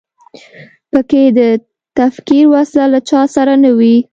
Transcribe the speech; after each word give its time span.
په 0.91 0.99
کې 1.09 1.23
د 1.37 1.39
تکفیر 1.97 2.45
وسله 2.53 2.85
له 2.93 2.99
چا 3.09 3.21
سره 3.35 3.53
نه 3.63 3.71
وي. 3.77 3.95